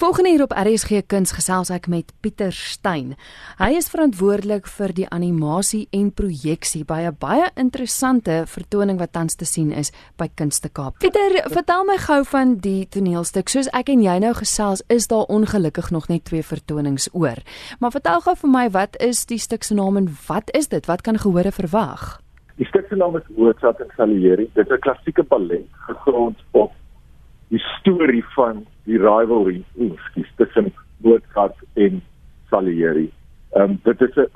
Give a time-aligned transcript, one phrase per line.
[0.00, 3.10] Volgende hier op RSG Kuns gesels ek met Pieter Steyn.
[3.58, 9.36] Hy is verantwoordelik vir die animasie en projeksie by 'n baie interessante vertoning wat tans
[9.36, 10.96] te sien is by Kunste Kaap.
[11.04, 13.48] Pieter, vertel my gou van die toneelstuk.
[13.48, 17.36] Soos ek en jy nou gesels, is daar ongelukkig nog net twee vertonings oor.
[17.78, 20.86] Maar vertel gou vir my, wat is die stuk se naam en wat is dit?
[20.86, 22.22] Wat kan gehore verwag?
[22.56, 24.50] Die stuk se naam is Mozart en Salieri.
[24.54, 26.72] Dit is 'n klassieke ballet gegrond op
[27.50, 30.72] die storie van die rivalry oefskies tussen
[31.02, 32.02] Mozart en
[32.50, 33.10] Salieri.
[33.54, 34.26] Ehm um, dit is 'n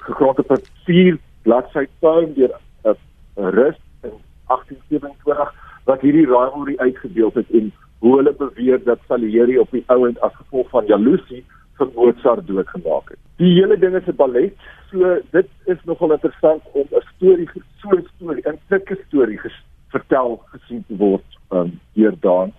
[0.55, 2.97] 'n vier bladsy poem deur 'n
[3.37, 9.71] Rus in 1827 wat hierdie rivalry uitgedeel het en hoe hulle beweer dat Salieri op
[9.71, 11.45] die ouend as gevolg van jaloesie
[11.79, 13.19] vir Mozart doodgemaak het.
[13.37, 14.57] Die hele ding is 'n ballet,
[14.91, 17.49] so dit is nogal interessant om 'n storie
[17.81, 19.41] so 'n storie, 'n sulke storie
[19.89, 22.55] vertel gesien te word um, deur dans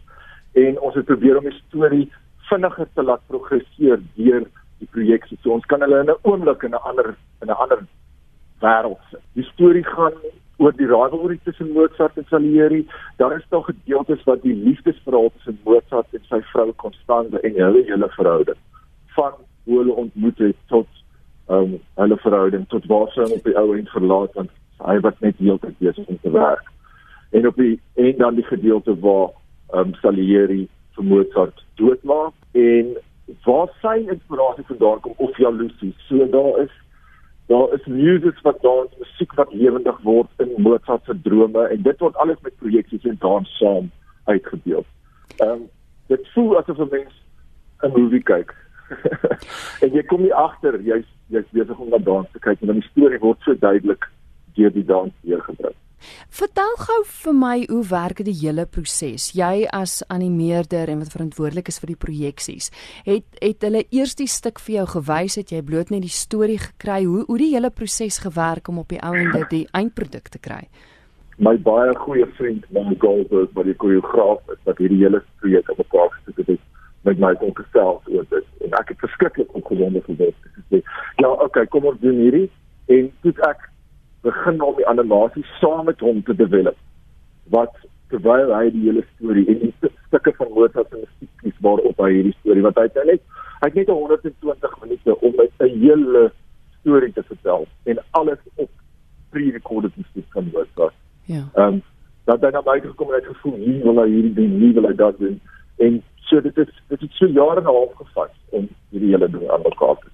[0.55, 2.05] en ons het probeer om die storie
[2.49, 4.47] vinniger te laat progresseer deur
[4.79, 5.37] die projeksie.
[5.41, 7.85] So ons kan hulle in 'n oomblik in 'n ander in 'n ander
[8.61, 9.21] wêreld sit.
[9.33, 10.13] Die storie gaan
[10.57, 12.87] oor die rivalry tussen Mozart en Salieri.
[13.17, 17.83] Daar is nog gedeeltes wat die liefdesverhaal tussen Mozart en sy vrou Constanze en hulle
[17.83, 18.57] hele verhouding
[19.15, 20.87] van hoe hulle ontmoet het tot
[21.47, 24.49] ehm um, hulle verhouding tot waar sy op die ou end verlaat want
[24.85, 26.71] hy was net heeltyd besig om te werk.
[27.31, 29.29] En op die en dan die gedeelte waar
[29.75, 32.95] um, Salieri vir Mozart doodmaak en
[33.45, 35.93] waar sy inspirasie vandaan kom of jaloesie.
[36.07, 36.73] So daar is
[37.47, 41.99] daar is muses wat dans, musiek wat lewendig word in Mozart se drome en dit
[41.99, 43.91] word alles met projeksies en dans saam
[44.25, 44.85] uitgedeel.
[45.37, 45.65] Ehm um,
[46.07, 47.13] dit voel asof 'n mens
[47.81, 48.53] 'n movie kyk.
[49.83, 52.79] en jy kom nie agter jy's jy's besig om na dans te kyk en dan
[52.79, 54.05] die storie word so duidelik
[54.53, 55.75] deur die dans weergebring.
[56.29, 59.31] Vertel gou vir my hoe werk die hele proses?
[59.37, 62.71] Jy as animeerder en wat verantwoordelik is vir die projeksies,
[63.05, 66.59] het het hulle eers die stuk vir jou gewys het jy bloot net die storie
[66.59, 70.63] gekry hoe hoe die hele proses gewerk om op die ouende die eindproduk te kry?
[71.37, 75.81] My baie goeie vriend Mark Goldberg, wat die koreograaf is wat hierdie hele projek op
[75.83, 76.61] mekaar gesit het
[77.05, 80.01] met my kon gesels oor dit en ek het verskriklik opgewonde.
[80.01, 80.37] Ek
[80.71, 80.81] sê,
[81.21, 82.47] ja, okay, kom ons doen hierdie
[82.93, 83.67] en toe ek
[84.27, 86.77] begin om die animasie saam met hom te develop
[87.55, 87.75] wat
[88.13, 89.73] terwyl hy die hele storie en die
[90.07, 93.21] stukke van Mozart se musiek kies waarop hy hierdie storie wat hy net
[93.61, 96.23] hy het net 120 minute om 'n hele
[96.79, 98.69] storie te vertel en alles op
[99.29, 100.97] pre-recorded musiek van Mozart.
[101.25, 101.43] Ja.
[101.53, 101.83] Ehm um,
[102.25, 104.95] dat hy na my gekom het gevoel hier wil hy hierdie ding nie wil hy
[104.97, 105.37] dat doen
[105.85, 109.29] en so dit is dit het so jare en 'n half gevat om hierdie hele
[109.29, 110.09] ding aan mekaar te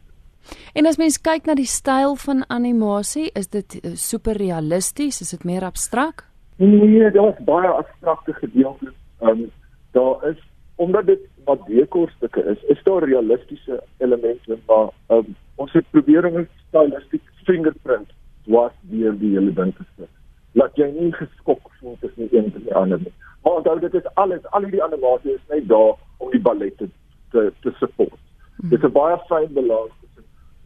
[0.73, 5.33] En as mens kyk na die styl van animasie, is dit eh, super realisties, is
[5.35, 6.23] dit meer abstrak?
[6.61, 8.95] Nee, daar is baie abstrakte gedeeltes.
[9.19, 9.49] Ehm um,
[9.91, 10.39] daar is
[10.75, 16.37] omdat dit wat dekorstukke is, is daar realistiese elemente, maar um, ons het probeer om
[16.39, 18.09] 'n stylistiek fingerprint
[18.45, 20.09] dwars deur die hele ding te sit.
[20.51, 23.13] Laat jy nie geskok voel tussen een en die ander nie.
[23.43, 26.87] Maar onthou dit is alles, al hierdie animasie is net daar om die ballet te
[27.31, 28.19] te, te support.
[28.55, 28.69] Hmm.
[28.69, 29.91] Dit is 'n baie fyn balans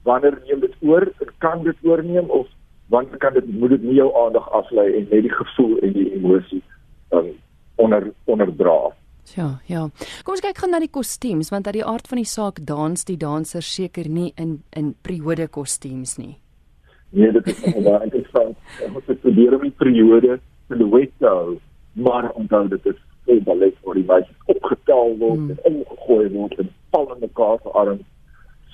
[0.06, 1.08] wanneer neem dit oor
[1.44, 2.48] kan dit oorneem of
[2.94, 6.12] wanneer kan dit moet dit nie jou aandag aflei en net die gevoel en die
[6.20, 6.62] emosie
[7.10, 7.34] um,
[7.76, 8.94] onder onderdra
[9.34, 9.88] Ja, ja.
[10.24, 13.08] Kom ons kyk gou na die kostuums want uit die aard van die saak dans
[13.08, 16.36] die dansers seker nie in in periode kostuums nie.
[17.10, 18.58] Nee, dit is baie interessant.
[18.86, 20.38] Ons het probeer om die periode
[20.70, 21.58] te weet hou,
[21.94, 25.58] maar onthou dit is vol ballet waar die meisies opgetel word hmm.
[25.64, 28.06] en omgegooi word en val in mekaar se arms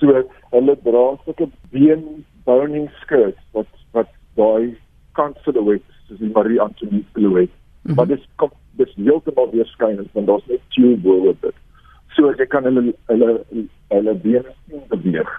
[0.00, 4.76] So hulle dra sulke been boning skirts wat wat daai
[5.18, 7.52] kant silhouette soos die Marie Antoinette silhouette.
[7.52, 7.96] Mm -hmm.
[7.96, 11.54] Maar dis kom dis heeltemal weer skynend want daar's net tube oor dit.
[12.16, 13.30] So jy kan hulle hulle
[13.88, 15.30] hulle been sien beweeg.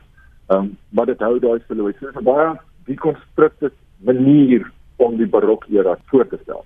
[0.48, 2.00] Ehm um, maar dit hou daai silhouette.
[2.00, 6.66] So 'n baie deconstructed manier om die barok era voor te stel.